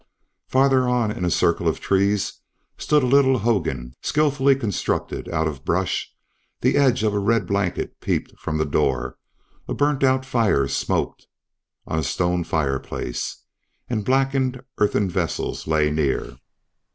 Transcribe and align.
Farther 0.47 0.89
on 0.89 1.11
in 1.11 1.23
a 1.25 1.29
circle 1.29 1.67
of 1.67 1.79
trees 1.79 2.39
stood 2.75 3.03
a 3.03 3.05
little 3.05 3.37
hogan 3.37 3.93
skilfully 4.01 4.55
constructed 4.55 5.29
out 5.29 5.47
of 5.47 5.63
brush; 5.63 6.11
the 6.61 6.75
edge 6.75 7.03
of 7.03 7.13
a 7.13 7.19
red 7.19 7.45
blanket 7.45 7.99
peeped 8.01 8.31
from 8.39 8.57
the 8.57 8.65
door; 8.65 9.19
a 9.67 9.75
burnt 9.75 10.03
out 10.03 10.25
fire 10.25 10.67
smoked 10.67 11.27
on 11.85 11.99
a 11.99 12.03
stone 12.03 12.43
fireplace, 12.43 13.43
and 13.91 14.03
blackened 14.03 14.61
earthen 14.79 15.07
vessels 15.07 15.67
lay 15.67 15.91
near. 15.91 16.37